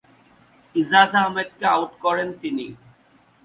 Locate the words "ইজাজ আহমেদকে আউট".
0.75-1.91